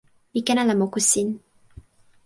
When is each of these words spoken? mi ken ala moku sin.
mi 0.33 0.39
ken 0.45 0.61
ala 0.61 0.73
moku 0.79 0.99
sin. 1.11 1.29